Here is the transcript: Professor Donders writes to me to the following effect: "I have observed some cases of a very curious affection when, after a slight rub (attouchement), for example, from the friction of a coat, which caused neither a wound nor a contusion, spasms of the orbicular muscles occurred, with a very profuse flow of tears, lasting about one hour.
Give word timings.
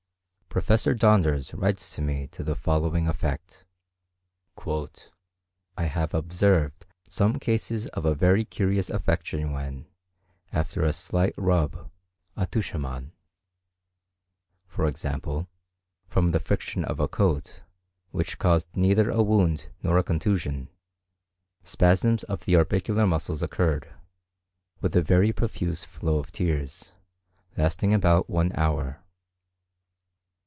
Professor 0.53 0.93
Donders 0.93 1.53
writes 1.53 1.95
to 1.95 2.01
me 2.01 2.27
to 2.27 2.43
the 2.43 2.55
following 2.57 3.07
effect: 3.07 3.63
"I 5.77 5.83
have 5.85 6.13
observed 6.13 6.85
some 7.07 7.39
cases 7.39 7.87
of 7.87 8.03
a 8.03 8.13
very 8.13 8.43
curious 8.43 8.89
affection 8.89 9.53
when, 9.53 9.85
after 10.51 10.83
a 10.83 10.91
slight 10.91 11.33
rub 11.37 11.89
(attouchement), 12.35 13.13
for 14.67 14.87
example, 14.87 15.47
from 16.05 16.31
the 16.31 16.39
friction 16.41 16.83
of 16.83 16.99
a 16.99 17.07
coat, 17.07 17.63
which 18.09 18.37
caused 18.37 18.75
neither 18.75 19.09
a 19.09 19.23
wound 19.23 19.69
nor 19.81 19.97
a 19.97 20.03
contusion, 20.03 20.67
spasms 21.63 22.25
of 22.25 22.43
the 22.43 22.57
orbicular 22.57 23.07
muscles 23.07 23.41
occurred, 23.41 23.89
with 24.81 24.93
a 24.97 25.01
very 25.01 25.31
profuse 25.31 25.85
flow 25.85 26.17
of 26.17 26.29
tears, 26.33 26.91
lasting 27.55 27.93
about 27.93 28.29
one 28.29 28.51
hour. 28.57 28.97